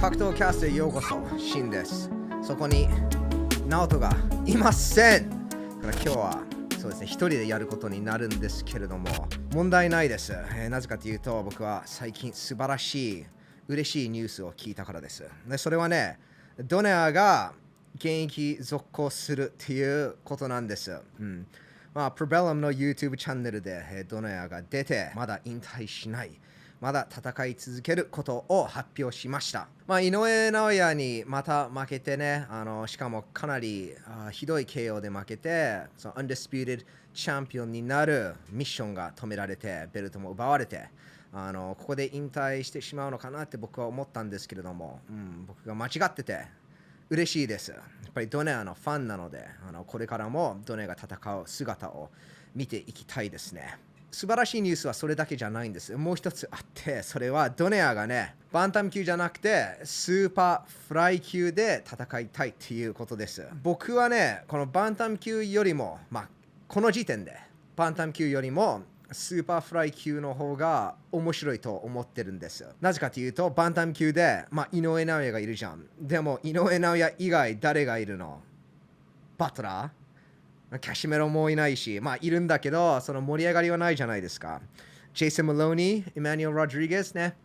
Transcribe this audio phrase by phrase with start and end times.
[0.00, 2.08] 格闘キャストへようこそ、シンです。
[2.42, 2.88] そこに、
[3.68, 5.28] ナオトがいません。
[5.28, 6.42] だから今日は、
[6.80, 9.10] そうですね、一人でやることになるんですけれども、
[9.52, 10.32] 問題ないです。
[10.32, 13.26] えーなぜかというと、僕は最近素晴らしい、
[13.68, 15.22] 嬉しいニュースを聞いたからです。
[15.46, 16.18] でそれはね、
[16.58, 17.52] ドネアが
[17.96, 20.98] 現役続行するっていうことなんです。
[21.20, 21.46] うん
[21.92, 26.30] まあ、プロベラムの YouTube チャンネルで、えードネアが出て、まだ引退しない。
[26.80, 29.68] まだ戦い続けることを発表しました。
[29.86, 40.88] まあ、井上尚弥にまた負けてね、あのしかもかなりあひどい KO で負けて、その Undisputed チャンピオンになるミッションが止められて、ベルトも奪われて、
[41.34, 46.46] あのここで引退してしまうのかなって僕は思ったんですけれども、うん、僕が間違ってて、
[47.10, 47.72] 嬉しいです。
[47.72, 47.76] や
[48.08, 52.08] っぱりドネアのファンなので、あのこれからもドネアが戦う姿を
[52.54, 53.76] 見ていきたいですね。
[54.10, 55.96] 素晴らしいニュースはそれだけじゃないんです。
[55.96, 63.46] もう一つあって、それはドネアがね、バンタム級じゃなくて、スーパーフライ級で戦いたいっていうことです。
[63.62, 66.28] 僕はね、このバンタム級よりも、まあ、
[66.66, 67.36] この時点で、
[67.76, 72.64] バンタム級よりも、スーパーフライ級の方が面白いと思ってるんです。
[72.80, 75.84] なぜかというと、バンタム級で、まあ、井上尚弥がいるじゃん。
[76.00, 78.40] でも、井上尚弥以外誰がいるの？
[79.38, 79.99] バトラー
[80.78, 84.60] キャシメロもいないし、まあいるんだけど、その盛り上がりはないじゃないですか。
[85.12, 87.36] ジェイソン・マローニー、エマニュエル・ロドリゲスね。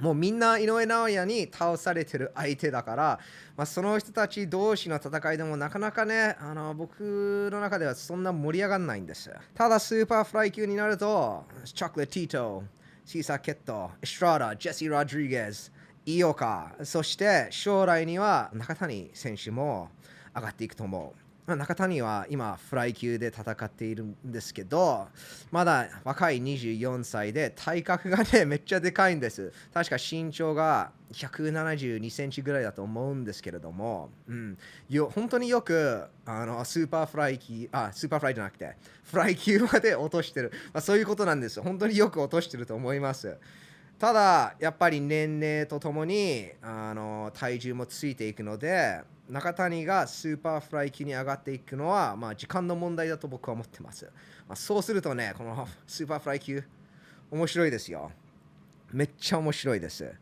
[0.00, 3.18] もうみんな井上尚弥に倒されてる相手だから、
[3.56, 9.30] まあ、その人たち同士の戦いでもなかなかね、あの僕の中ではそんな盛り上がらないんです。
[9.54, 12.64] ただスーパーフライ級になると、チョコラティート、
[13.04, 15.70] シーサーケット、エストラダ、ジェシー・ロドリゲス、
[16.06, 19.90] 井岡、そして将来には中谷選手も
[20.34, 21.29] 上がっていくと思う。
[21.50, 25.08] まあ中谷は今フライ級で戦っているんですけど
[25.50, 29.52] まだ若い24歳で体格がね めっちゃでかいんです。
[29.74, 34.56] 確か身長が172センチぐらいだと思うんですけれども、うん、
[34.88, 41.60] よ本当によくあのスーパーフライ級あスーパーフライじゃなくてフライ級まで落としてる、まあ、そういうことなんです。
[41.60, 43.36] 本当によく落としてると思います。
[44.00, 54.06] ただやっぱり年齢とともにあの体重もついていくので中谷がスーパーフライ級に上がっていくのは、まあ、時間の問題だと僕は思ってます、
[54.48, 56.64] まあ、そうするとねこの スーパーフライ級
[57.30, 58.10] 面白いですよ。
[58.90, 60.12] めっちゃ面白いです。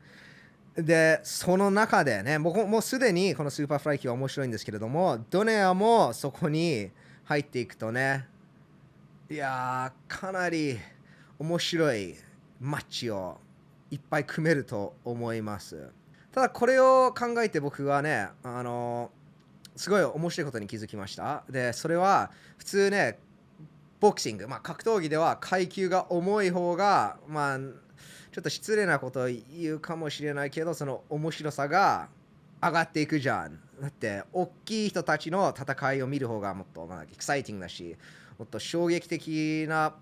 [0.76, 6.90] でその中でね僕もうすでにこのスーパーフライ級は面白いんですけれどもドネアもそこに
[7.24, 8.26] 入っていくとね
[9.30, 10.78] いやーかなり
[11.38, 12.16] 面白い
[12.60, 13.38] マッチを
[13.90, 15.90] いっぱい組めると思います。
[16.32, 19.10] ただこれを考えて僕はねあの
[19.76, 21.44] すごい面白いことに気づきました。
[21.48, 23.18] でそれは普通ね
[24.00, 32.08] ボクシング、まあ、格闘技では階級が重い方がまあちょっと失礼なことを言うかもしれないけどその面白さが
[32.62, 33.58] 上がっていくじゃん。
[33.80, 37.96] だって大きい人たちの戦いを見る方がもっと、まあ、エキサイティングだし
[38.36, 39.94] もっと衝撃的な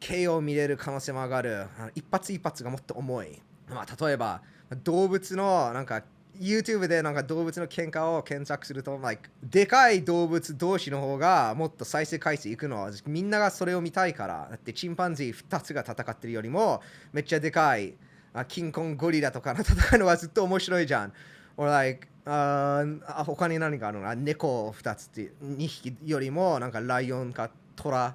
[0.00, 1.66] KO を見れる可能性も上がる。
[1.94, 4.42] 一発一発がもっと重い、まあ、例えば
[4.82, 6.02] 動物のなんか
[6.40, 12.82] YouTube でなんか動物の喧嘩を検索すると、like、でかい動物同士の方がもっと再生回数いくの。
[12.82, 14.48] はみんながそれを見たいから。
[14.50, 16.82] だってチンパンジー2つが戦ってるよりも
[17.12, 17.94] めっちゃでかい
[18.34, 21.12] あキンコンゴリラとかの 戦うのはずっと面白いじゃん。
[21.56, 22.84] or like あ
[23.24, 24.04] 他に何かあるの？
[24.04, 28.14] か猫2つって2匹よりもなんかライオンかトラ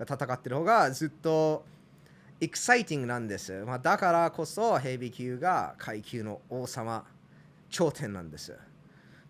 [0.00, 1.64] 戦ってる方がずっと
[2.40, 3.64] エキサイティングなんです。
[3.64, 7.04] まあ、だからこそヘビー級が階級の王様
[7.70, 8.56] 頂点なんです。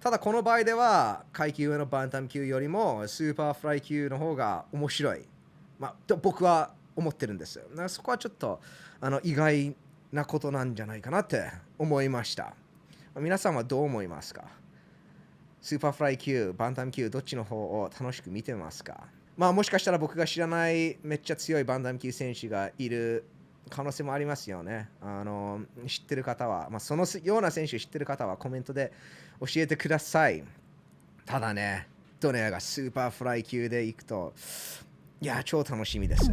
[0.01, 5.23] ただこの場合では階級上のバンタム級よりもスーパーフライ級の方が面白い。
[5.79, 7.59] まあ、と僕は思ってるんです。
[7.59, 8.61] だからそこはちょっと
[9.01, 9.75] あの意外
[10.13, 12.55] なことなんじゃないかなって思いました。
[13.17, 14.45] 皆さんはどう思いますか？
[15.61, 19.05] スーパーフライ級、バンタム級、どっちの方を楽しく見てますか？
[19.37, 23.25] まあもしかしたら僕が知らないめっちゃ強いバンタム級選手がいる
[23.69, 24.89] 可能性もありますよね。
[25.01, 28.93] あの知ってる方は、まあ、そのような選手知ってる方はコメントで
[29.41, 30.45] 教えてください。
[31.25, 31.89] ただね、
[32.21, 34.33] ドネアがスーパーフライ級で行くと、
[35.21, 36.31] いや、超楽しみです。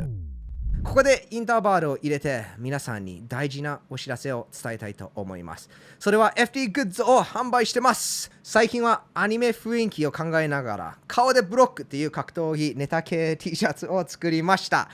[0.83, 5.69] ここでインターバルを入れて皆さんに大事なお知らせを伝えたいと思います。
[5.97, 8.31] それは FT グッズを販売してます。
[8.43, 14.89] 最近はアニメ雰囲気を考えながら顔でブロックっていう格闘技ネタ系 T シャツを作りました。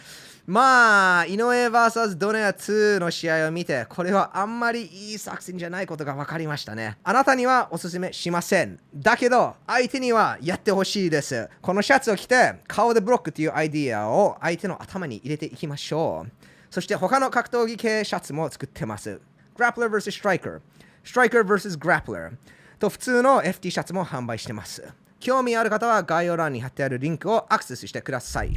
[0.50, 6.98] まあ、井上 VS ドネア2の試合を見て、これはあんまりいい作戦じゃないことが分かりましたね。
[7.04, 8.80] あなたにはおすすめしません。
[8.96, 11.48] だけど、相手にはやってほしいです。
[11.62, 16.32] このシャツを着て、顔でブロックっていうアイディアを相手の頭に入れていきましょう。
[16.72, 19.22] そして他の格闘技系シャツも作ってます。
[19.56, 20.62] Grappler vs Striker。
[21.06, 21.78] Striker vs.
[21.78, 22.32] Grappler
[22.80, 24.84] と普通の FT シャツも販売してます。
[25.20, 28.54] 興味ある方は概要欄に貼ってあるリンクをアクセスしてください。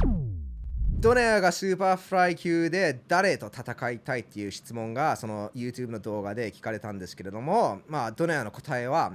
[1.03, 9.11] ドネアがスーパーフライ級で誰と戦いたいっていう質問がその YouTube の動画で聞かれたんですけれども、まあ、ドネアの答えは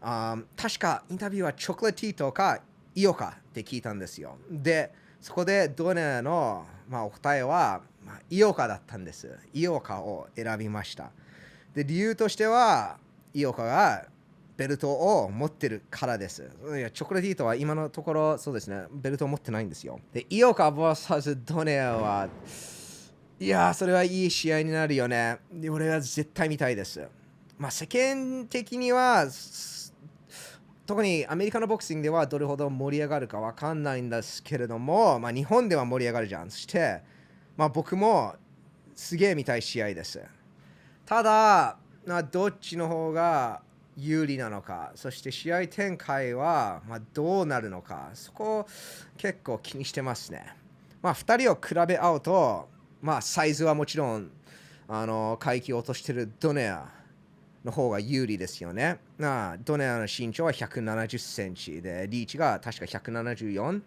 [0.00, 2.60] あ確かインタビューはチョコラティートか
[2.96, 4.36] 井岡って聞いたんですよ。
[4.50, 9.38] で、そこでドネアの、まあ、お答えは、まあ、イオカだったんです。
[9.54, 11.12] イオカを選びました。
[11.72, 12.98] で、理由としては、
[13.32, 14.06] イオカが
[14.56, 16.48] ベルトを持ってるからです。
[16.76, 20.00] いやチョコレートは今のところそうですね、ベルトを持ってないんですよ。
[20.12, 22.28] で、イオカ vs ドネアは、
[23.40, 25.38] いやー、それはいい試合になるよね。
[25.52, 27.08] で、俺は絶対見たいです。
[27.58, 29.26] まあ、世間的には、
[30.86, 36.50] 特にアメリカのボクシングではどれほど盛り上がるかわかんないんですけれども、まあ、日本では盛り上がるじゃん。
[36.50, 37.00] そして、
[37.56, 38.34] まあ、僕も
[38.94, 40.20] すげえ見たい試合です。
[41.06, 43.62] ただ、まあ、どっちの方が
[43.96, 48.66] 有利なのか、そして試合展開は、まあ、どうなるのか、そこを
[49.16, 50.46] 結構気にしてますね。
[51.02, 52.68] まあ、2人を比べ合うと、
[53.00, 54.30] まあ、サイズはもちろん
[54.88, 56.86] あの階級を落としてるドネア
[57.64, 58.98] の方が有利ですよね。
[59.18, 63.82] なあドネアの身長は170センチで、リーチが確か174。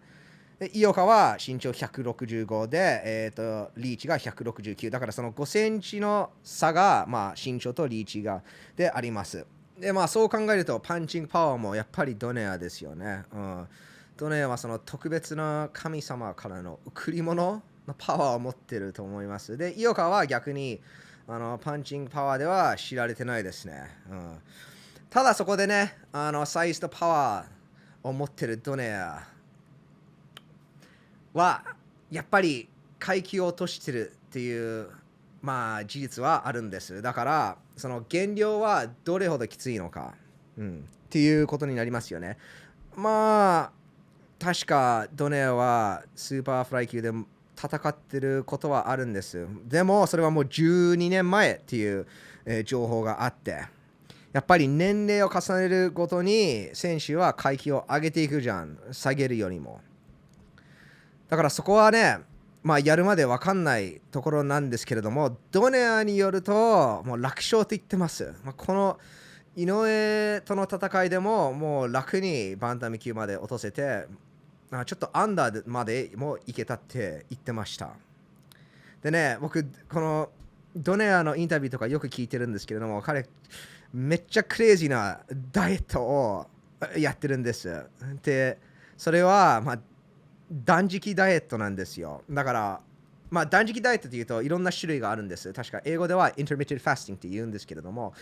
[0.58, 8.42] で井岡は身長165で、えー、とリーチが169だからその5センチの差が、まあ、身長とリーチが
[8.74, 9.44] であります
[9.78, 13.66] でまあそう考えるとパンチングパワーもやっぱりドネアですよね、うん、
[14.16, 19.56] ドネアはその特別な神様からの贈り物のパワーを持ってると思います。
[19.56, 20.80] で井岡は逆に
[21.28, 24.38] あのパンチングパワーでは知られてないですね、うん、
[25.10, 29.26] ただそこでねあのサイズとパワーを持ってるドネア
[31.34, 31.64] は
[32.10, 32.68] やっぱり
[32.98, 34.88] 階級を落としてるっていう
[35.42, 37.02] まあ事実はあるんです。
[37.02, 40.14] だからその減量はどれほどきついのか、
[40.58, 42.38] うん、っていうことになりますよね。
[42.94, 43.72] まあ
[44.38, 47.10] 確かドネアはスーパーフライ級で
[47.56, 49.46] 戦ってることはあるんです。
[49.66, 52.06] でもそれはもう12年前っていう、
[52.44, 53.64] えー情報があって
[54.36, 58.78] やっぱり年齢を重ねるごとに選手は階級を上げていくじゃん。
[58.92, 59.80] 下げるよりも。
[61.30, 62.18] だからそこはね、
[62.66, 68.34] まあ、やるまで分かんないところなんですけれども、ドネアによると、もう楽勝と言ってます。
[68.44, 68.98] まあ、この
[69.54, 74.08] 井上との戦いでも、もう楽にバンタム級まで落とせて、
[74.72, 77.90] あちょっとアンダーまでもいけたって言ってました。
[79.00, 80.30] でね、僕、この
[80.74, 83.28] ドネアのインタビューとかよく聞いてるんですけれども、彼、
[83.94, 85.20] めっちゃクレイジーな
[85.52, 86.46] ダイエットを
[86.98, 87.86] やってるんです。
[88.24, 88.58] で、
[88.96, 89.78] それは、まあ、
[90.50, 92.22] 断食ダイエットなんですよ。
[92.30, 92.80] だから、
[93.30, 95.52] まあ、断食ダイエットというといろんな種類があるんです。
[95.52, 98.14] 確か英語では intermittent fasting って言うんですけれども、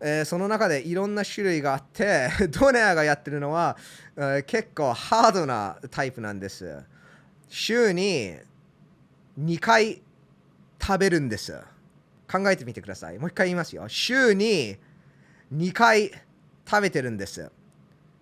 [0.00, 3.76] えーその中でいろんな種類があって、 ドネアがやってるのは、
[4.16, 6.82] えー結構ハードなタイプなんです。
[7.48, 8.36] 週に
[9.40, 10.02] 2回
[10.80, 11.60] 食べるんです。
[12.30, 13.18] 考えてみてください。
[13.18, 13.88] もう一回言いますよ。
[13.88, 14.76] 週に
[15.54, 16.10] 2回
[16.68, 17.50] 食べてるんです。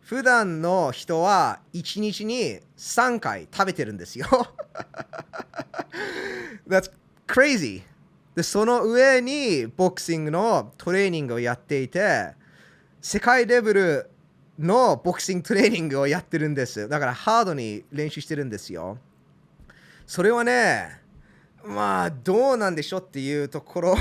[0.07, 4.29] 普段の人は1日に3回食べてるんですよ。
[6.69, 6.93] That's
[7.27, 7.83] crazy!
[8.37, 12.35] で、その上にボクシングのトレーニングをやっていて、
[13.03, 14.11] 世界レベル
[14.61, 16.89] のボクシングトレーニングをやってるんです。
[16.89, 18.99] だからハードに練習してるんですよ。
[20.07, 21.01] それはね、
[21.65, 23.97] まあどうなんでしょうっていうところ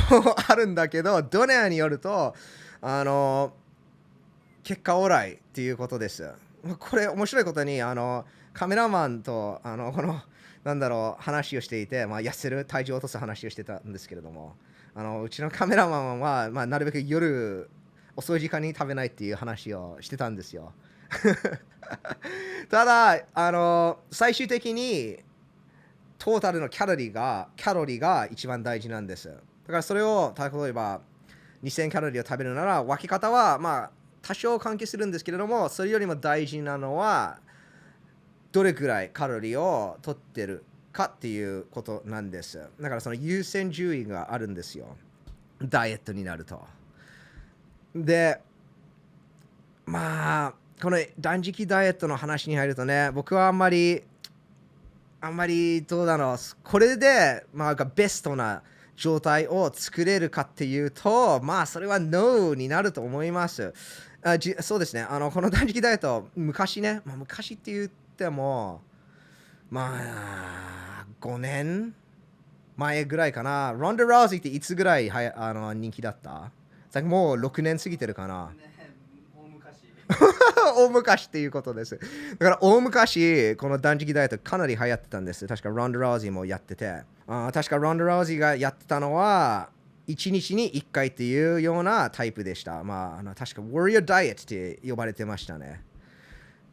[0.50, 2.35] あるんだけど、ドネアによると、
[2.79, 3.53] あの、
[4.65, 6.27] 結果オーライっていうことです。
[6.79, 10.19] これ面白いことにあのカメラマンとあのこの
[10.63, 14.55] なんだろう話をしていて、まあ、痩せる体重を落とす話をしてたんですけれども
[14.95, 17.69] あのうちのカメラマンは、まあ、なるべく夜
[18.15, 20.74] 遅い時間に食べないっていう話をしてたんですよ。
[22.72, 25.19] ただあの最終的に
[26.17, 29.27] トータルのキャロリーがキャロリーが一番大事なんです。
[29.29, 31.01] だからそれを例えば
[31.63, 33.91] 2000キャロリーを食べるなら分け方はまあ
[34.25, 37.38] 多少関係するんですけれどもそれよりも大事なのは
[38.51, 42.58] どれくらいカロリーを取ってるかっていうことなんです。
[42.79, 44.98] だからその優先順位があるんですよ。
[45.62, 46.60] ダイエットになると。
[47.94, 48.41] で
[49.86, 54.01] まあこの断食ダイエットの話に入るとね僕はあんまり
[55.22, 56.38] あんまりどうだろう。
[56.63, 58.63] これでまあベストな
[58.96, 63.74] 状態を作れるかっていうとまあそれは NO になると思います。
[64.27, 68.82] あじそうですねあのこの断食ダイエット昔ね、まあ、昔って言っても
[69.70, 71.94] まあ5年
[72.75, 76.51] 前ぐらいかなロンダ・ラウジーっていつぐらいはやあの人気だった？
[77.03, 78.50] もう6年過ぎてるかな。
[78.58, 78.74] ね
[79.36, 79.75] 大昔
[80.75, 82.00] 大昔っていうことです。
[82.39, 85.48] だから大昔、この断食ダイエットかなり流行ってたんです。
[85.48, 87.03] 確かロンド・ラウジーもやってて。
[87.27, 89.70] あ確かロンド・ラウジーがやってたのは、
[90.07, 92.83] 1日に1回っていうようなタイプでした。
[92.83, 95.81] まあ、あの確か Warrior Diet って呼ばれてましたね。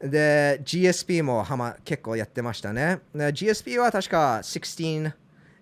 [0.01, 3.01] で、GSP もはま結構やってましたね。
[3.15, 5.13] GSP は確か16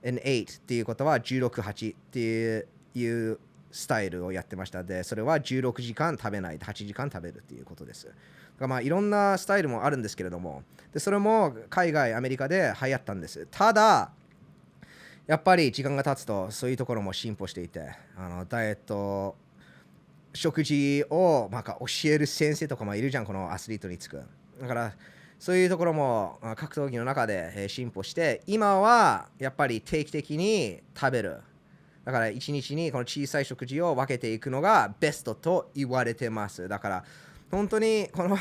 [0.04, 3.38] and 8っていうことは16、8っていう
[3.70, 4.82] スタイルをやってました。
[4.82, 8.06] で、それは16時間食べないで8時間食べるっていうことです。
[8.06, 8.16] だか
[8.60, 10.62] らまあいろんなスタイルもあるんですけれども、
[10.92, 13.46] でそれも海外、アメリカで流行ったんです。
[13.50, 14.10] ただ、
[15.30, 19.36] やっぱり時間が経つとそういうところも進歩していて、あのダイエット、
[20.34, 24.24] 食事をなんか教える先生とかもいるじゃん、このアスリートにつく。
[24.60, 24.92] だから、
[25.38, 31.36] そういうところも格闘技の中で進歩して、今はやっぱり定期的に食べる。
[32.04, 36.66] だから一日にこの小さい食事を分けていくのがベストと言われてます。
[36.66, 37.04] だから
[37.52, 38.36] 本当にこの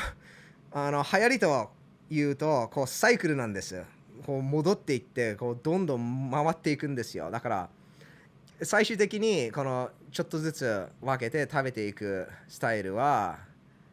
[0.72, 1.70] あの流行りと
[2.10, 3.80] いうとこうサイクルなんです。
[4.26, 7.32] こう戻っていってこうどんどん回っていくんですよ。
[7.32, 7.70] だから
[8.62, 13.40] 最終的にこのちょっとずつ分けて食べていくスタイルは、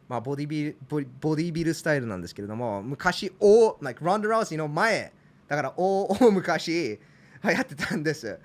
[0.09, 0.77] まあ、ボディビル
[1.21, 5.13] ボディビルスタイルなんですけれども昔大、like、ランド・ラウシーの前
[5.47, 6.99] だから大昔流
[7.41, 8.39] 行ってたんです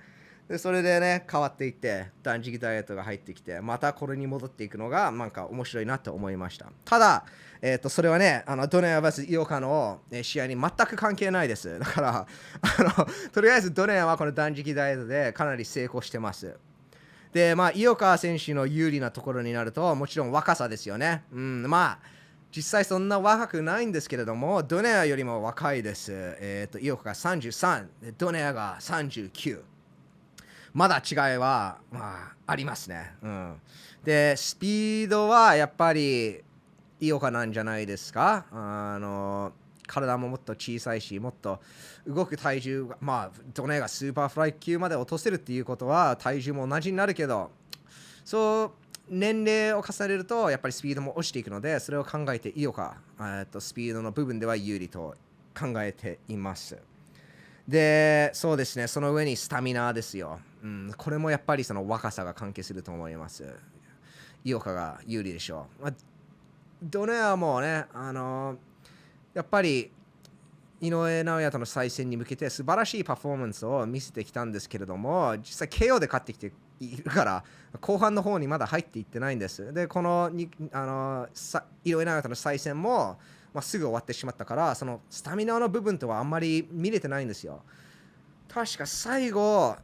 [0.47, 7.25] でそれでね変わっていって断食ダイエットが入ってきてまたこれに戻っていくのがなんか面白いなと思いましたただ、
[7.61, 12.27] えー、とそれはねあのドネア vs イオカの、試合に全く関係ないですだから
[12.61, 16.57] あのとりあえずドネアはこの断食ダイエットでかなり成功してます
[17.33, 21.23] で、まあ、井岡選手の有利なところになると、もちろん若さですよね。
[21.33, 21.99] うん、まあ、
[22.55, 26.11] 実際そんな若くないんですけれども、ドネアよりも若いです。
[26.13, 27.87] えっ、と、井岡が33、
[28.19, 29.72] ドネアが39。
[30.73, 33.13] まだ違いは、まあ、ありますね。
[33.21, 33.61] うん、
[34.03, 36.43] で、スピードはやっぱり
[36.99, 38.45] 井岡なんじゃないですか？
[38.51, 39.53] あの
[39.85, 41.59] 体ももっと小さいし、もっと
[42.07, 47.51] 動く体重が、まあ、ドネアがスーパーフライ級まで落とせるっていうことは、体重も同じになるけど、
[48.23, 48.71] そう、
[49.09, 55.15] 年齢を重ねると、やっぱりスピードも落ちていくので、それを考えていいのか、えっとスピードの部分では有利と
[55.53, 56.77] 考えています。
[57.67, 60.39] で、そうですね、その上にスタミナですよ。
[60.63, 63.53] うん、これもやっぱりその若さが関係すると思います。
[64.45, 65.83] 井岡が有利でしょう。
[65.83, 65.93] まあ、
[66.81, 68.57] ドネアもね、あの
[69.33, 69.91] やっぱり
[70.81, 77.43] 井上尚弥との再戦に向けて素晴らしいパフォーマンスを見せてきたんですけれども、実際 KO で勝ってきているから、
[77.79, 79.73] 後半の方にまだ入っていってないんです。
[79.73, 83.17] で、このにあのさ井上尚弥との再戦も、
[83.53, 87.63] まあ、すぐ終わってしまったから、そのスタミナの部分とはあんまり見れてないんですよ。
[88.49, 89.77] 確か最後、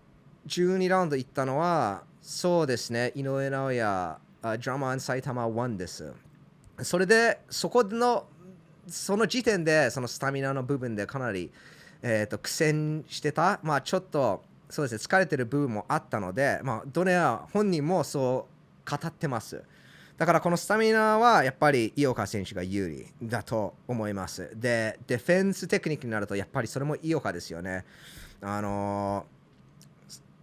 [0.49, 6.11] 12ラウンドいったのは、そうですね、井上尚弥、あジャマン埼玉1です。
[6.81, 8.25] それで、そこの
[8.87, 11.51] その時点でそのスタミナの部分でかなり、
[12.01, 18.47] えー、と苦戦してた、まあ、ちょっとそうです、ね、疲れてる部分もあったので、まあ、ドネア本人もそ
[18.87, 19.63] う語ってます。
[20.17, 24.51] だからこのスタミナはやっぱり井岡選手が有利だと思います。
[24.55, 27.85] で、ディフェンステクニックになるとやっぱりそれも井岡ですよね。
[28.41, 29.38] あのー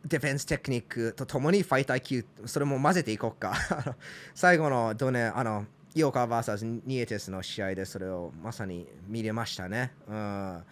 [0.09, 3.55] ディフェンステクニックとともにファイター級、それも混ぜていこうか。
[4.35, 9.93] 最後のドネあの井岡 VS ニエテスの試合でそれをまさに見れましたね。
[10.07, 10.65] うん、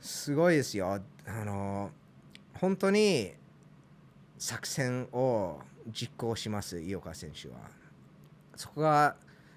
[0.00, 1.02] すごいですよ。
[1.26, 1.90] あの
[2.54, 3.34] 本当に
[4.38, 7.56] 作戦を実行します、井岡選手は。
[8.54, 9.16] そこが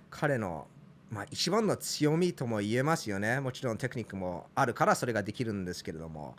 [0.09, 0.67] 彼の、
[1.11, 3.39] まあ、一番の強みとも言えますよね。
[3.39, 6.35] もちろんテクニックもあるからそれができるんですけれども。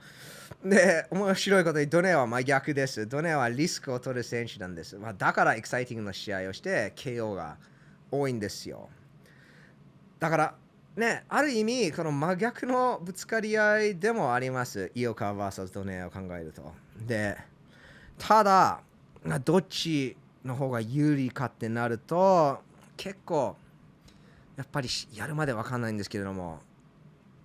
[0.65, 3.07] で、面白いことにドネは真逆です。
[3.09, 4.97] ドネはリスクを取る選手なんです。
[4.97, 7.57] まあ、だからエキサイティングな試合をして KO が
[8.12, 8.89] 多いんですよ。
[10.21, 10.55] だから、
[10.97, 14.93] ね、ある意味、この真逆のぶつかり合いでもあります。
[14.95, 16.73] イオカ VS ドネを考えると。
[17.07, 17.37] で、
[18.19, 18.83] ただ、
[19.45, 22.61] どっちの方が有利かってなると、
[22.97, 23.57] 結構、
[24.61, 26.59] やっぱりやるまでわかんないんですけれども、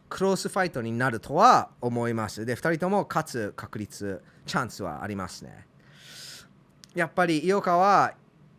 [0.09, 2.45] クロスファイトになるとは思います。
[2.45, 5.65] で、2人とも勝つ確率、チャンスはありますね。
[6.93, 8.15] やっぱり井岡は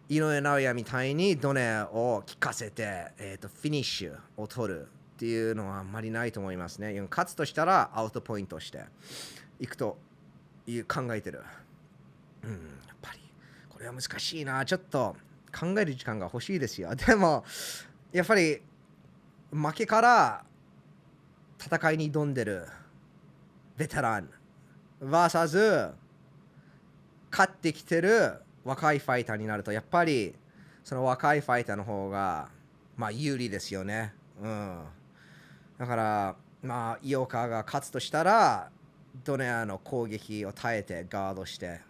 [0.08, 4.86] 井上尚弥みたいにドネを効かせて、えー、とフィニッシュを取るっ
[5.18, 6.98] ていうのはあんまりないと思いますね。
[7.10, 8.84] 勝つとしたらアウトポイントして
[9.60, 9.98] いくと
[10.66, 11.42] いう考えてる。
[12.42, 12.56] うん、や
[12.94, 13.20] っぱり
[13.68, 14.64] これは難しいな。
[14.64, 15.14] ちょっと
[15.54, 16.94] 考える時間が欲しいですよ。
[16.94, 17.44] でも、
[18.12, 18.60] やっぱり
[19.50, 20.44] 負けから
[21.58, 22.66] 戦いに挑んでる
[23.76, 24.30] ベテラン。
[25.02, 25.92] VS
[27.30, 30.34] 勝ってきてる若いファイターになるとやっぱり
[30.82, 32.48] その若いファイターの方が
[32.96, 34.14] まあ有利ですよね。
[34.40, 34.84] うん、
[35.78, 38.70] だからまあ井岡が勝つとしたら
[39.24, 41.80] ドネアの攻撃を耐えてガードして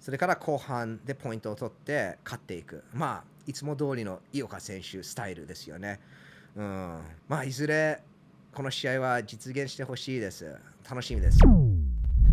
[0.00, 2.84] それから後半でポイントを取って勝っていく。
[2.92, 6.00] まあいつも通りの井岡選手スタイルですよね。
[6.56, 8.02] うん、まあいずれ
[8.52, 10.56] この試合は実現してほしいです。
[10.88, 11.38] 楽しみです。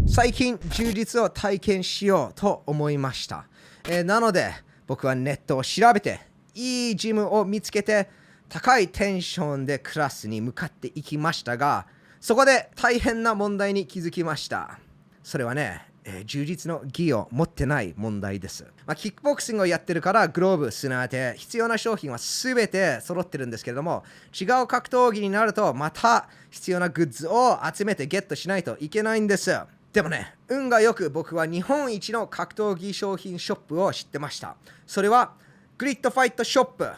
[0.07, 3.45] 最近充実を体験しようと思いました。
[3.89, 4.51] えー、なので
[4.87, 6.21] 僕はネットを調べて
[6.55, 8.09] いいジムを見つけて
[8.49, 11.85] 高いテンションでクラスに向かっていきましたが
[12.19, 14.79] そこで大変な問題に気づきました。
[15.23, 18.63] それはね、えー、充実の技を持ってない問題です。
[18.85, 24.05] まあ、キックボクシングをやってるからグローブ、砂当て、必要な商品は全て揃ってるんですけれども、
[24.39, 29.51] 違う格闘技になるとまた必要なグッズを集めてゲットしないといけないんです。
[29.91, 34.55] でもね、運がよく僕は日本一の格闘技商品ショップを知ってました。
[34.85, 35.33] それは
[35.77, 36.89] グリッドファイトショップ。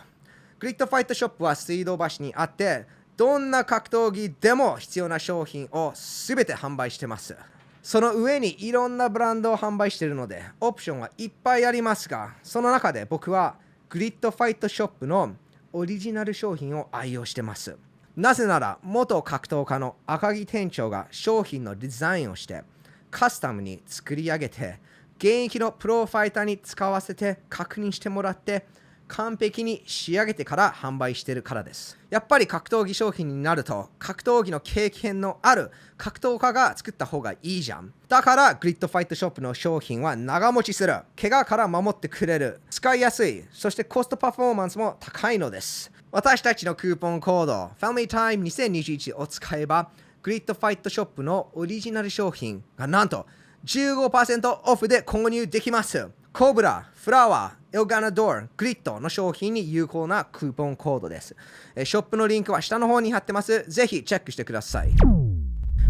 [0.59, 2.85] グリッドファイトショップは水道橋にあって、
[3.17, 7.35] どんな格闘技でも必要な商品を全て販売してます。
[7.81, 13.55] その上にいろんなブランドを販売しているので、オプションはいっぱいありますが、その中で僕は
[13.89, 15.35] グリッドファイトショップの
[15.71, 17.77] オリジナル商品を愛用してます。
[18.15, 22.63] なぜなら、元格闘家の赤木店長が商品のデザインをして、
[23.09, 24.79] カスタムに作り上げて、
[25.17, 28.65] 現役のプロファイターに使わせて確認してもらって、
[29.09, 31.97] 完璧に仕上げてから販売してるからです。
[32.09, 37.91] やっぱり格闘技商品になると、格闘技の経験のある格闘家が作った方がいいじゃん。
[38.07, 40.93] だから、グリッドファイトショップの商品は長持ちする。
[41.19, 42.61] 怪我から守ってくれる。
[42.69, 43.43] 使いやすい。
[43.51, 45.91] そしてコストパフォーマンスも高いのです。
[46.11, 49.89] 私たちのクーポンコード、FamilyTime2021 を使えば、
[50.21, 53.25] グリッドファイトショップのオリジナル商品がなんと
[53.65, 56.09] 15%オフで購入できます。
[56.31, 61.35] コブラ、フラワー、 El Ganador、グリッドの商品に有効なクーポンコードです。
[61.83, 63.63] ショップのリンクは下の方に貼ってます。
[63.69, 64.89] ぜひチェックしてください。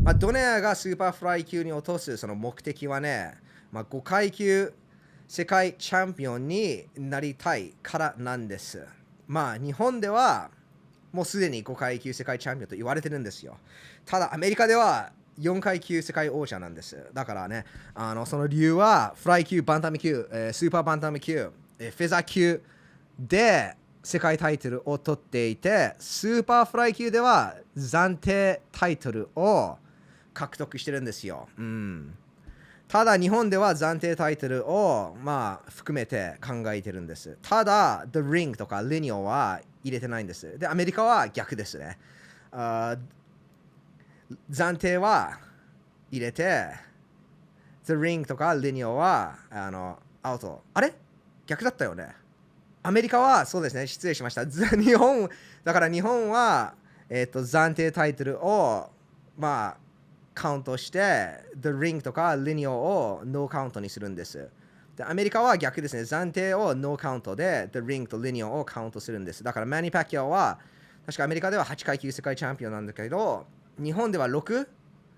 [0.03, 3.33] まあ、ドネアがスーパーフライ級に落とすその目的はね、
[3.71, 4.73] まあ、5階級
[5.29, 8.85] 世界チャンピオンになりたいからなんです。
[9.25, 10.51] まあ日本では
[11.13, 13.57] もうすでに5階級世界チャンピオンと言われてるんですよ。
[14.05, 17.07] ただアメリカでは4階級世界王者なんです。
[17.13, 22.61] だからね、あのその理由は、フライ級、バンタム級、え、スーパーバンタム級、え、フェザー級
[23.17, 29.77] で世界タイトルを取っていて、スーパーフライ級では暫定タイトルを
[30.33, 31.47] 獲得してるんですよ。
[31.57, 32.13] うん、
[32.87, 37.37] ただ、日本では暫定タイトルを、まあ、含めて考えてるんです。
[37.41, 40.57] ただ、The Ring とか Lineal は入れてないんです。
[40.59, 41.97] で、アメリカは逆ですね。
[42.51, 42.97] Uh,
[44.51, 45.39] 暫定は
[46.11, 46.67] 入れて、
[47.85, 50.63] The Ring とか Lineal はあのアウト。
[50.73, 50.93] あれ？
[51.49, 52.09] 逆だったよね。
[52.83, 54.45] アメリカはそうですね、失礼しました。
[54.45, 55.27] 日本、
[55.63, 56.75] だから日本は、
[57.09, 58.91] えーと、暫定タイトルを、
[59.35, 59.77] まあ、
[60.35, 64.47] カウントして、The Ring とか Lineal をノーカウントにするんです。
[64.95, 66.03] でアメリカは逆ですね。
[66.03, 69.43] 暫定をノーカウントで、The Ring と Lineal をカウントするんです。
[69.43, 70.59] だからマニパキオは、
[71.07, 73.47] 確かアメリカでは8階級世界チャンピオンなんだけど、
[73.83, 74.67] 日本では6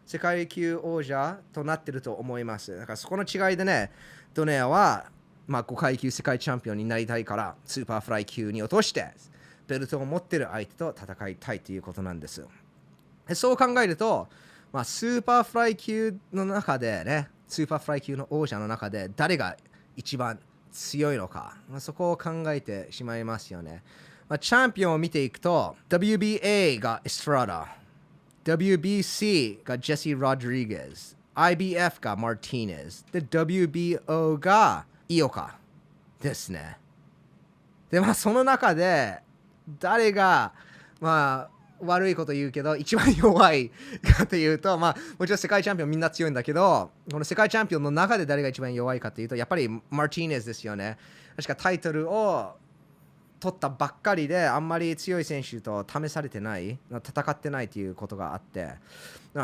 [0.06, 2.74] 世界級王者となってると思います。
[2.78, 3.91] だからそこの違いでね、
[4.34, 5.12] ドネアは、
[5.52, 9.12] まあ、5階級世界チャンピオンになりたいから、スーパーフライ級に落として、
[9.68, 12.48] ベルトを持ってる相手と戦いたいということなんです。
[13.34, 14.30] そう考えると、
[14.72, 19.58] まあ、スーパーフライ級の中でね、スーパーフライ級の王者の中で誰が
[19.98, 20.40] 一番
[20.72, 23.84] 強いのか、まあ、そこを考えてしまいますよね。
[24.30, 27.76] まあ、チャンピオンを見ていくと、WBA がエストラダ、
[28.46, 35.58] WBC がジェシー・ロドリゲス IBF がマーティネスで WBO がイオカ
[36.21, 36.78] ですね。
[37.89, 39.19] でまあその中で
[39.80, 40.54] 誰が
[41.02, 43.71] まあ悪いこと言うけど一番弱い
[44.17, 50.97] かというとまあもちろん世界チャンピオンみんな強いんだけどこの世界チャンピオンの中で誰が一番弱いかというとやっぱりマーティネスですよね。
[51.36, 52.56] 確かタイトルを
[53.39, 58.76] 取ったばっかりであんまり強い選手と試されてない戦ってないということがあって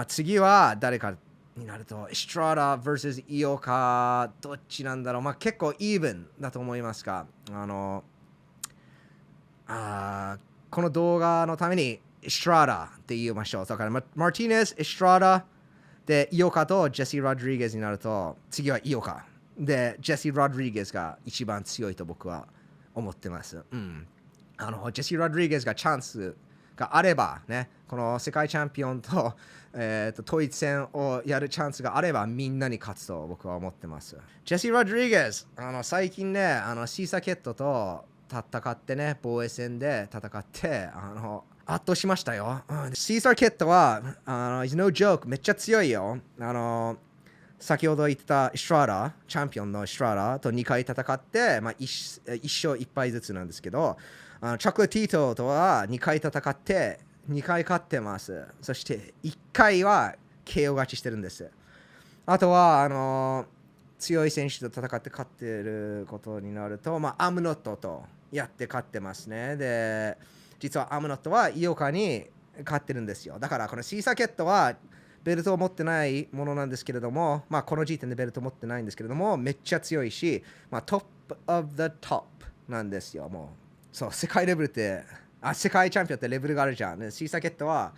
[0.08, 1.16] 次は誰か
[1.58, 8.04] になるとエストラダ vs 井岡どっちなんだろう、まあ、結構イーブンだと思いますがあの
[9.68, 10.38] あ
[10.70, 15.46] この動画のためにエストラダって言いましょうだからママーティネス、エストラダ
[16.06, 19.26] で井岡とジェシー・ロドリゲスになると次は井岡
[19.58, 22.48] でジェシー・ロドリゲスが一番強いと僕は
[22.94, 23.64] 思ってます。
[23.72, 24.08] うん。
[24.58, 26.36] あの、ジェシー・ロドリゲスがチャンス
[26.78, 29.34] があればね、この世界チャンピオンと,
[29.74, 34.16] えー、と統一戦をやるチャンスがあればみんなに勝つと僕は思ってます。
[34.46, 42.64] ジェシー・ロドリゲス、あの最近ね、あのシーサケットと戦ってね、防衛戦で戦って、あの圧倒しましたよ。
[42.70, 46.18] うん、シーサーケットは、あの、is no joke、めっちゃ強いよ。
[46.40, 46.98] あの、
[47.60, 53.98] 先ほど言ったストラダ、チャンピオンのストラダと2回戦って、まあ1、1勝1敗ずつなんですけど、
[54.40, 58.46] あのチョコレティートとは2回戦って、2回勝ってます。
[58.62, 61.50] そして1回は KO 勝ちしてるんです。
[62.26, 63.46] あとは、あの
[64.00, 69.58] 強い選手と戦って勝ってることになると、まあ、アムノットとやって勝ってますね。
[69.58, 70.18] で、
[70.60, 72.28] 実はアムノットは井岡に
[72.64, 73.38] 勝ってるんですよ。
[73.40, 74.76] だからこのシーサーケットは
[75.24, 83.28] ベルトを持ってないものなんですけれども、まあ、この時点でベルト持ってないんですけれども、めっちゃ強いし、まあ、 top of the top なんですよ。
[83.28, 85.04] もう、そう、世界レベルって、
[85.42, 87.12] あ、世界チャンピオンってレベルがあるじゃん。
[87.12, 87.94] シーサーケットは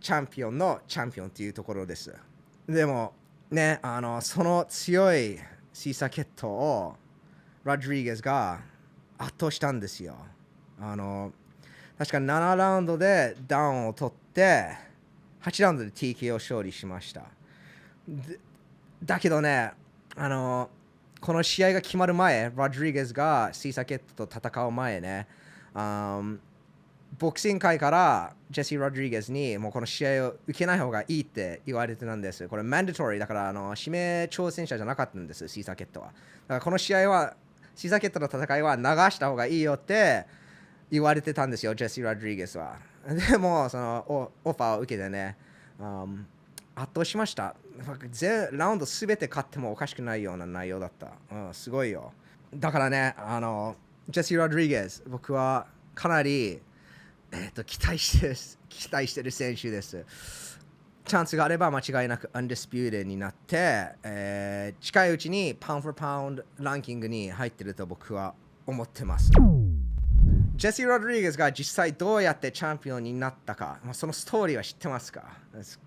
[0.00, 2.14] チャンピオンのチャンピオンっていうところです。
[2.66, 3.14] でも、
[3.50, 5.38] ね、あの、その強い
[5.72, 6.96] シーサーケットを
[7.64, 8.60] ロドリゲスが
[9.18, 10.16] 圧倒したんですよ。
[10.80, 11.32] あの、
[11.98, 14.76] 確か7ラウンドでダウンを取って、
[15.42, 17.22] 8ラウンドで TK を勝利しました。
[19.04, 19.72] だけどね、
[20.16, 20.70] あの、
[21.22, 25.28] この試合が決まる前、ロドリゲスがシーサケットと戦う前ね、
[25.72, 26.38] um,
[27.16, 32.48] ボクシング界からジェシー・ロドリゲスにもうこの試合を受けない方がいいって言われてたんです。
[32.48, 36.06] これ、マンデトリーだからあの指名挑戦者じゃなかったんです、シーサケットは。
[36.06, 36.18] だか
[36.54, 37.36] らこの試合は、
[37.76, 40.26] シーサケットの戦いは流した方がいいよって
[40.90, 42.78] 言われてたんですよ、ジェシー・ロドリゲスは。
[43.30, 45.36] でも、そのオファーを受けてね、
[45.78, 46.24] um,
[46.74, 47.54] 圧倒しました。
[48.10, 51.12] 全ラウンドすべて勝ってもおかしくないような内容だった。
[51.30, 52.12] うん、すごいよ。
[52.54, 53.76] だからね、あの、
[54.08, 56.60] ジェシー・ロドリゲス、僕はかなり、
[57.32, 58.34] えーと、期待してる
[58.68, 60.04] 期待してる選手です。
[61.04, 68.34] チャンスがあれば間違いなく undisputed になって、えー、近いうちにパウンド・フォー・パウンドランキングに入ってると僕は
[68.66, 69.30] 思ってます。
[70.54, 75.24] ジェシー・ロドリゲスが実際どうやってチャンピオンになったか、まあ、そのストーリーは知ってますか？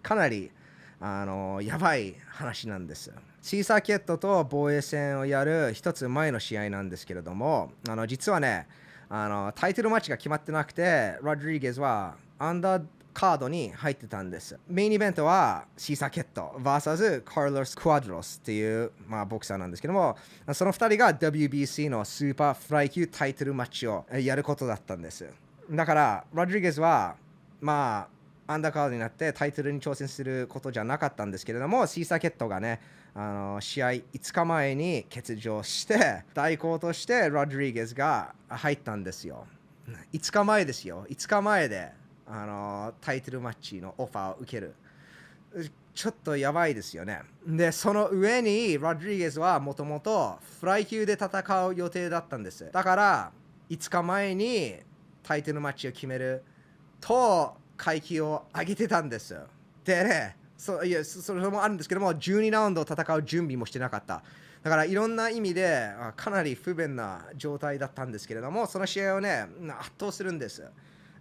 [0.04, 0.52] かなり
[1.00, 3.12] あのやばい話なんです。
[3.42, 8.68] シーサーケットと防衛戦をやる一つ前の試合なんですけれども、あの実はね
[9.10, 14.58] あの、タイトルマッチが決まってなくて、ロドリゲスはアンダーカードに入ってたんです。
[14.68, 20.18] メインイベントはシーサーケット VS カルロス・クワドロスっていう、まあ、ボクサーなんですけども、
[20.54, 25.26] その2人が WBC のスーパーフライ級タイトルマッチをやることだったんです。
[25.72, 27.16] だから、ロドリゲスは、
[27.62, 28.15] まあ、
[28.48, 32.80] アンダーカードになってタイトルに挑戦することじゃなかったんですけれども、シーサーケットがね、
[33.14, 39.48] あの試合5日前に欠場して、代行としてロドリゲスが入ったんですよ。
[40.14, 41.06] 5日前ですよ。
[41.10, 41.92] 5日前で
[42.28, 44.76] あのタイトルマッチのオファーを受ける。
[45.94, 47.22] ちょっとやばいですよね。
[47.48, 52.70] で、その上に、ロドリゲスはもともとフライ級で戦う予定だったんです。
[52.70, 53.32] だから、
[53.70, 54.76] 5日前に
[55.24, 56.44] タイトルマッチを決める
[57.00, 59.36] と階級を上げてたんです。
[59.84, 64.24] でね、そいやそれもあるんですけども、12ラウンドを戦う準備もしてなかった。
[64.64, 69.48] だからいろんな意味でかなり不便な状態だったんですけれども、その試合をね、
[69.80, 70.64] 圧倒するんです。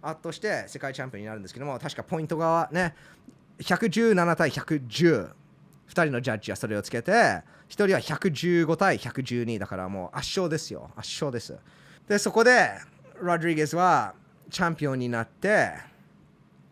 [0.05, 2.93] 圧倒して世界チャンピオンになるんですけども確かポイントがね
[3.59, 5.29] 117対110
[5.87, 11.57] 2人のジャッジはそれをつけて1人は115対112だからもう圧勝ですよ圧勝です
[12.07, 12.69] でそこで
[13.21, 14.13] ロドリゲスは
[14.51, 15.71] チャンピオンになって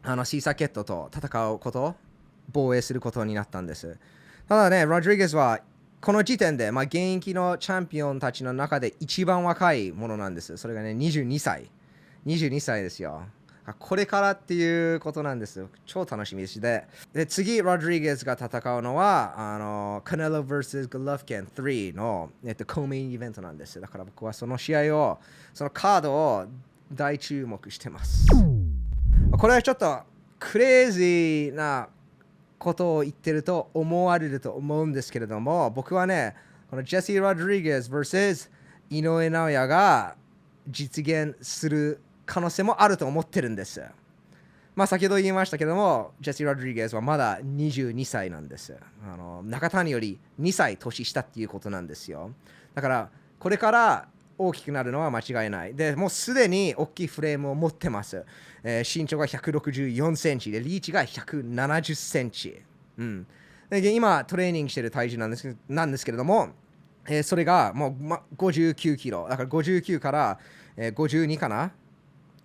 [0.04, 1.96] あのシーサーケットと戦うこと
[2.52, 3.98] 防衛することになったんです
[4.48, 5.62] ただねロドリゲスは
[6.02, 11.70] この時点で、まあ、現役のチャンピオンたちの中で一番若いものなんですそれがね22歳
[12.26, 13.24] 22歳ですよ。
[13.80, 15.70] これからっていうことなんですよ。
[15.86, 16.86] 超楽しみですで。
[17.14, 23.80] で、次、ロドリゲスが戦うのは、あの、カネロ vs グロフケン3の、えっと、コメインイベントなんです。
[23.80, 25.20] だから僕はその試合を、
[25.54, 26.46] そのカードを
[26.92, 28.28] 大注目してます。
[29.38, 30.00] これはちょっと
[30.40, 31.90] クレイジーな
[32.60, 36.36] ことを言ってると思われると思うんですけれども、僕はね、
[36.70, 38.50] このジェシー・ロドリゲス vs
[38.90, 40.16] 井上尚弥が
[40.70, 43.84] 実現する可能性もあると思ってるんです。
[44.76, 48.76] まあ、先ほど言いましたけども、ジェシー・ロドリゲスはまだ22歳なんです。
[49.04, 52.32] あの中谷より2歳年下っていうことなんですよ。
[52.76, 54.08] だから、これから
[54.48, 55.76] 大きくなるのは間違いない。
[55.76, 58.26] で、もうすでに大きいフレームを持ってます。
[58.64, 62.62] えー、身長が164センチで、リーチが170センチ。
[62.98, 63.28] うん、
[63.70, 66.50] で今、トレーニングしてる体重なんですなんですけれども、
[67.08, 69.28] えー、それがもう、ま、59キロ。
[69.30, 70.40] だから59から、
[70.78, 71.72] えー、52かな？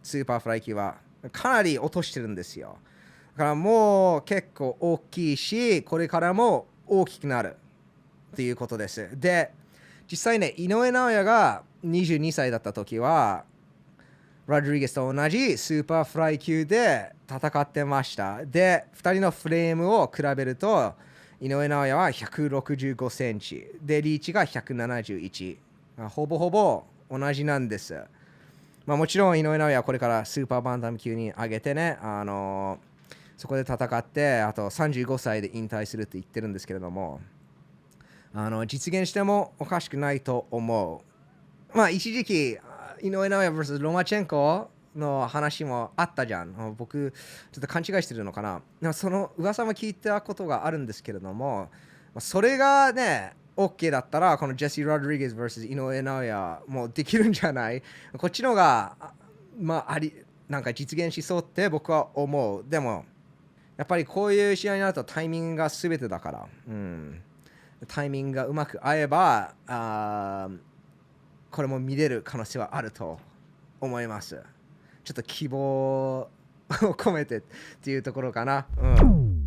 [0.02, 0.96] スーパーフライ級は
[1.32, 2.78] かなり落としてるんですよ。
[3.36, 7.56] だからもう結構大きいし、これからも大きくなる
[8.32, 9.08] っていうことです。
[9.14, 9.52] で、
[10.10, 13.44] 実際ね、井上尚弥が22歳だった時は、
[14.46, 18.44] ロドリゲスと同じスーパーフライ級で戦ってました。
[18.46, 20.94] で、2人のフレームを比べると、
[21.40, 25.58] 井上尚弥は165センチ、で、リーチが171。
[26.08, 28.02] ほぼほぼ同じなんです。
[28.86, 37.20] まあ、もちろん井上尚弥はこれからスーパーバンタム級に上げてね、あのー、そこで戦って、あと35歳で引退するって言ってるんですけれども、
[38.32, 41.07] あの実現してもおかしくないと思う。
[41.74, 42.58] まあ、一時期、
[43.02, 46.74] 井上尚弥 vs ロマチェンコの話もあったじゃん。
[46.76, 47.12] 僕、
[47.52, 48.92] ちょっと勘違いしてるのかなでも。
[48.92, 51.68] その噂も聞いたことがあるんですけれども、
[52.18, 57.82] それがね、OK だったら、このジェシー・ロドリゲス vs 井上尚弥もできるんじゃない？
[58.16, 58.96] こっちのが、
[59.60, 60.14] まあ、あり、
[60.48, 62.64] なんか実現しそうって僕は思う。
[62.66, 63.04] でも、
[63.76, 67.22] やっぱりこういう試合になるとタイミングが全てだから、うん、
[67.86, 70.48] タイミングがうまく合えばあ、
[71.58, 73.18] これも見れる可能性はあると
[73.80, 74.40] 思います。
[75.02, 76.28] ちょっと希望を
[76.68, 77.42] 込めてっ
[77.82, 78.64] ていうところかな。
[78.80, 79.44] うん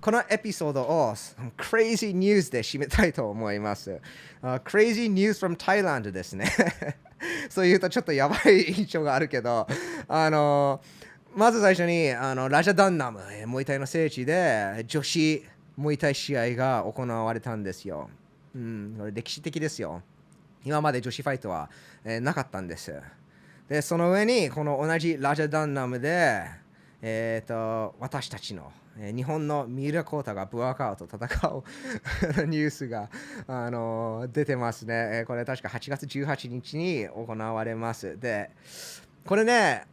[0.00, 1.16] このエピソードを
[1.56, 4.00] Crazy News で締めたいと思います。
[4.40, 6.46] Uh, crazy News from Thailand ですね。
[7.50, 9.66] そういうとちょっとやばい印象があるけど、
[10.06, 10.80] あの
[11.34, 15.44] まず最初にあのラジャダンナム、モイタイの聖地で女子
[15.76, 18.10] モイタイ試合が行われたんですよ。
[18.54, 20.04] うん、これ歴史的ですよ。
[20.66, 21.70] 今まで女子ファイトは、
[22.04, 23.00] えー、なかったんです。
[23.68, 26.44] で、その上にこの同じラジャダンナムで、
[27.00, 31.62] えーと私たちのえ日本の三浦航太がブアカウと戦う
[32.46, 33.10] ニュースが、
[33.46, 38.18] あの出てますね、えこれ確か8月18日に行われます。
[38.18, 38.50] で、
[39.24, 39.84] これね、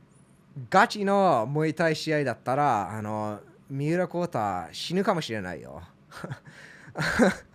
[0.69, 4.39] ガチの燃えたい試合だったら、あの三浦航太
[4.71, 5.81] 死ぬかもしれないよ。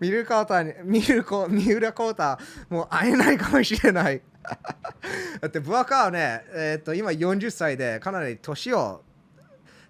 [0.00, 2.38] 三浦航太三浦三浦航太
[2.70, 4.22] もう会えないかもしれない。
[5.40, 9.02] だってブアカーはね、えー、と今40歳でかなり年を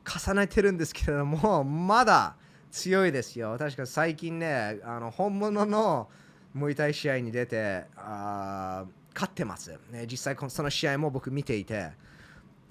[0.04, 2.36] 重ねてるんですけれども、まだ
[2.70, 3.56] 強いですよ。
[3.58, 6.08] 確か最近ね、あの本物の
[6.52, 10.06] ムイタイ試合に出て、あ勝ってます、ね。
[10.10, 11.92] 実際その試合も僕見ていて、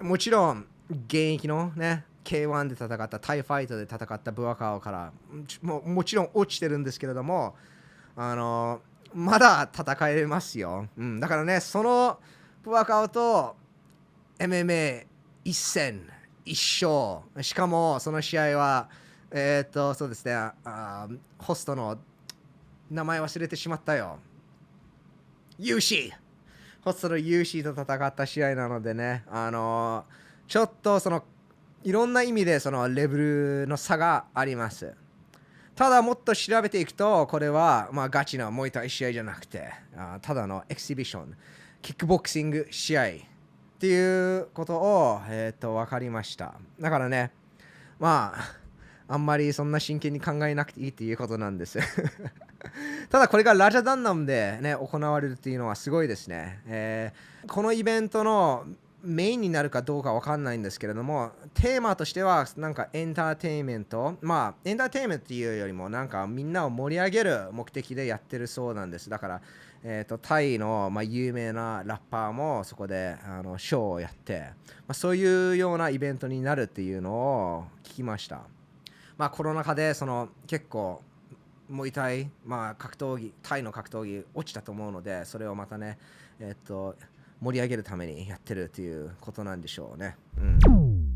[0.00, 5.12] もちろん現役のね、K1 で戦ったタイファイトで戦ったブアカオから
[5.62, 7.54] ももちろん落ちてるんですけれども
[8.16, 8.80] あの
[9.14, 12.18] まだ戦えますよ、うん、だからねその
[12.62, 13.56] ブアカオと
[14.38, 15.06] MMA
[15.44, 16.08] 一戦
[16.44, 17.42] 一勝。
[17.42, 18.88] しかもその試合は
[19.30, 21.98] えっ、とそうですねあホストの
[22.90, 24.18] 名前忘れてしまったよ。
[25.58, 26.10] ユーシー。
[26.82, 30.04] ホストのユーシーと戦った試合なのでねあの
[30.46, 31.24] ちょっとその
[31.82, 34.94] いろんな意味でそのレベルの差があります。
[35.74, 41.34] ただもっと調べていくとこれはまあガチなもう一試合じゃなくてあただのエキシビション
[41.82, 43.10] キックボクシング試合っ
[43.80, 46.54] ていうことを、えー、と分かりました。
[46.80, 47.32] だからね
[47.98, 51.78] まああんまりそんな真剣に考えなくていいっていうことなんです。
[53.10, 58.64] ただこれがラジャダンナムで、ね、行われるっていうのはすごいですね、えー、このイベントの
[59.04, 64.16] メインになるかどうかわかんないんですけれどもテーマとしてはなんかエンターテインメント。
[64.20, 69.08] まあエンターテインメントっていうよりもなんかみんなを盛り上げる目的でやってるそうなんです。
[69.10, 69.42] だから
[69.86, 74.48] えーと、タイの、まあ、有名なラッパーもそこであのショーをやって、ま
[74.88, 78.40] あ、そういうようなイベントになるっていうのを聞きました、
[79.18, 81.02] まあ、コロナ禍でその結構
[81.68, 85.98] もう痛い、まあ、格闘技タイの格闘技落ちたと思うのでそれをまたね、
[86.40, 86.96] えーと、
[87.44, 91.14] 盛り上げるためにやってるっていうことなんでしょうね、うん。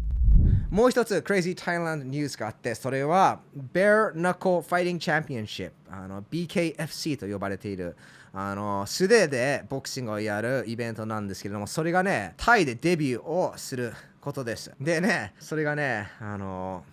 [0.70, 3.40] もう一つ Crazy Thailand ニュースがあってそれは
[3.72, 7.96] Bare Knuckle Fighting Championship あの BKFC と呼ばれている
[8.34, 14.70] あの素手でボクシングをやるイベントなんですけれどもそれがねタイでデビューをすることです。
[14.78, 16.84] でねそれがねあの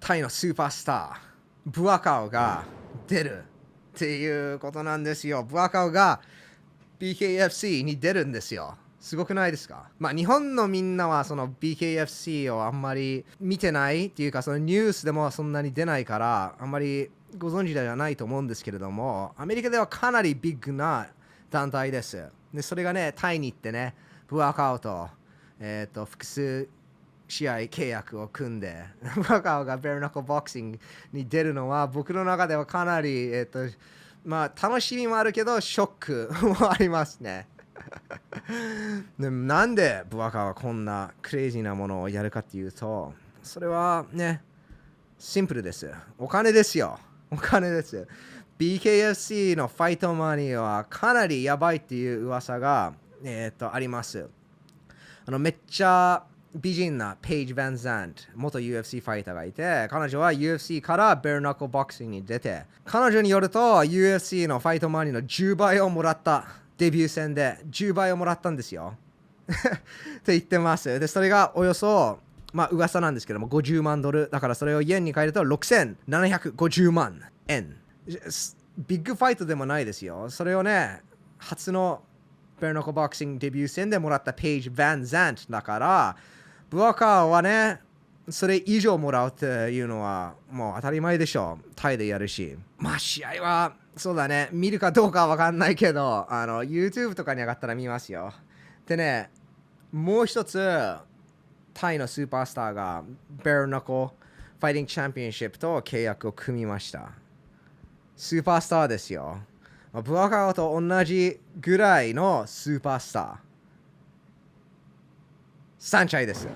[0.00, 2.64] タイのスーパースターブアカオが
[3.06, 3.44] 出る
[3.94, 5.44] っていうことなんですよ。
[5.44, 6.20] ブアカオが
[7.00, 8.76] BKFC に出るんですよ。
[9.00, 9.88] すごくないですか？
[9.98, 17.08] まあ日本のみんなはその BKFC をあんまり見てないっていうかそのニュースでもそんなに出ないからあんまり
[17.38, 21.06] ご存知ではないと思うんですけれどもアメリカではかなりビッグな
[21.50, 22.24] 団体です。
[22.52, 23.94] でそれがねタイに行ってね
[24.26, 25.08] ブワークアウト、
[25.60, 26.68] えーと、複数
[27.28, 28.84] 試合契約を組んで
[29.14, 30.78] ブワークアウがベルナコボクシング
[31.12, 33.72] に出るのは僕の中ではかなり、えーと
[34.24, 37.48] まあ、楽しみもあるけどショックもありますね
[39.18, 44.42] でもなんでブワカはこんなクレイジーなものをやるかっていうと、それはね、
[45.18, 45.90] シンプルです。
[46.18, 46.98] お金ですよ。
[47.30, 48.06] お金です。
[48.58, 54.28] BKFC のファイトマニーはかなりやばいっていう噂が、えー、とあります。
[55.26, 56.24] あのめっちゃ
[56.60, 66.46] 美人なペイジ・ヴァン・ザント、元 UFC ファイターがいて、彼女は UFC からベルナコボクシングに出て、彼女によると UFC のファイトマニーの10倍をもらった。
[66.78, 68.94] デビュー戦で10倍をもらったんですよ。
[69.48, 71.00] って言ってます。
[71.00, 72.20] で、それがおよそ、
[72.52, 74.28] まあ噂なんですけども、50万ドル。
[74.30, 77.76] だからそれを円に変えると6750万円。
[78.86, 80.30] ビッグファイトでもないですよ。
[80.30, 81.02] それをね、
[81.38, 82.02] 初の
[82.60, 86.16] ベルノコボクシングデビュー戦でもらったページ・ヴァン・ザントだから、
[86.70, 87.80] ブワカーはね、
[88.28, 91.58] それ以上もらうっていうのはもう当たり前でしょ。
[91.74, 92.56] タイでやるし。
[92.76, 98.32] まあ試合はそうだね、見るかどうかは分かんないけど、あの YouTube とかに上がったら見ますよ。
[98.86, 99.30] でね、
[99.92, 100.96] もう一つ、
[101.74, 103.02] タイのスーパースターが
[103.42, 104.12] ベルナコ
[104.60, 107.10] ファイティングチャンピオンシップと契約を組みました。
[108.16, 109.38] スーパースターですよ。
[109.92, 113.47] ブワカーと同じぐらいのスーパースター。
[115.78, 116.48] サンチャイです。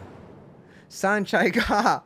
[0.89, 2.03] サンチャイが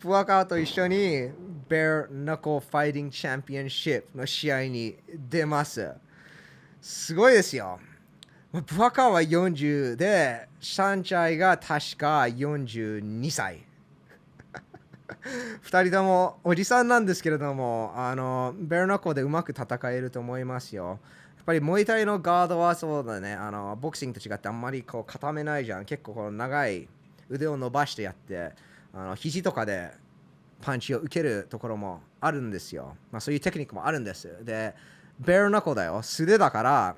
[0.00, 1.30] ブワカーと一緒に
[1.68, 4.96] ベルナコファイティングチャンピオンシップの試合に
[5.30, 5.88] 出ます。
[6.80, 7.78] すごいですよ。
[8.52, 13.64] ブワカーは40で、サンチャイが確か42歳。
[15.62, 20.98] 2人ともおじさんなんですけれども、あのベルナコでうまく戦えると思いますよ。
[21.46, 25.84] やっぱりモイタイのガードはそうだね、あのボクシングと違ってあんまりこう固めないじゃん。
[25.84, 26.88] 結構この長い
[27.28, 28.50] 腕を伸ばしてやって、
[28.92, 29.92] あの肘とかで
[30.60, 32.96] パンチを受けるところもあるんですよ。
[33.12, 34.44] まあ、そういうテクニックもあるんです。
[34.44, 34.74] で、
[35.20, 36.02] ベルナコだよ。
[36.02, 36.96] 素手だか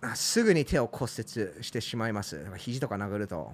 [0.00, 2.42] ら、すぐに手を骨折してしまいます。
[2.56, 3.52] 肘とか殴ると、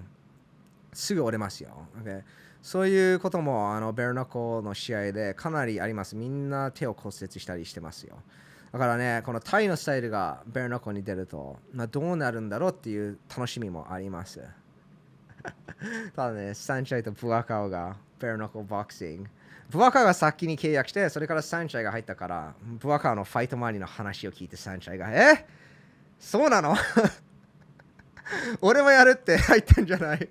[0.93, 1.87] すぐ折れますよ。
[2.01, 2.21] Okay?
[2.61, 6.15] そういうこともあのベルナコの試合でかなりあります。
[6.15, 8.15] みんな手を骨折したりしてますよ。
[8.73, 14.41] だからね、このタイのスタイルがベルナコに出ると、まあ、どうなるんだろうっていう楽しみもあります。
[16.15, 19.29] ただね、サンチャイとブワカオがベルナコボクシング。
[19.69, 25.45] ブワカーが先に契約して、それからサンチャイが入ったから、ブワカーのファイト周りの話を聞いてサンチャイが、え？
[26.19, 26.75] そうなの？
[28.61, 30.29] 俺もやるって入ったんじゃない？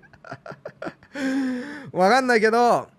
[1.93, 2.89] わかんないけど、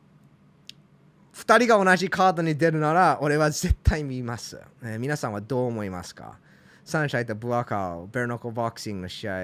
[1.47, 4.59] 2人が同じカードに出るなら、俺は絶対見ます。
[4.83, 6.39] えー、皆さんはどう思いますか？
[6.87, 9.35] サンシャイとブワカー、ベルノコボクシングの試合、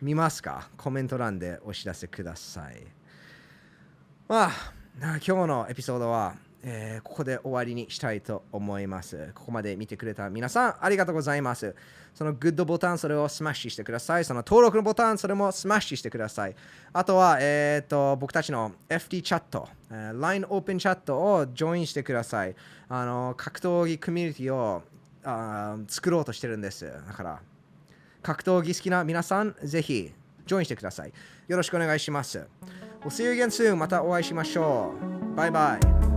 [0.00, 0.70] 見ますか？
[0.78, 2.82] コメント欄でお知らせください。
[4.26, 4.50] まあ、
[4.98, 9.30] 今日のエピソードは、えー、ここで終わりにしたいと思います。
[9.34, 11.74] ここまで見てくれた皆さん、ありがとうございます。
[12.14, 14.24] そのグッドボタン、それをスマッシュしてください。
[14.24, 16.56] その登録のボタン、それもスマッシュしてください。
[16.94, 19.68] あとは、えーと、僕たちの FT チャット、
[20.14, 22.54] LINE オープンチャットをジョインしてください。
[22.88, 24.82] あの格闘技コミュニティを
[25.24, 26.90] あ作ろうとしてるんです。
[27.06, 27.40] だから、
[28.22, 30.12] 格闘技好きな皆さん、ぜひ、
[30.46, 31.12] ジョインしてください。
[31.48, 32.46] よろしくお願いします。
[33.02, 33.76] We'll see you again soon.
[33.76, 34.94] またお会いしましょ
[35.32, 35.34] う。
[35.34, 35.78] バイバ
[36.10, 36.13] イ。